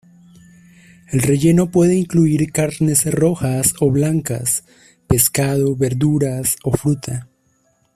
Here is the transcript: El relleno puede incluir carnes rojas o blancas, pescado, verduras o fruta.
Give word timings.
El 1.11 1.21
relleno 1.21 1.69
puede 1.69 1.93
incluir 1.95 2.51
carnes 2.51 3.05
rojas 3.13 3.75
o 3.81 3.91
blancas, 3.91 4.63
pescado, 5.07 5.75
verduras 5.75 6.55
o 6.63 6.71
fruta. 6.75 7.29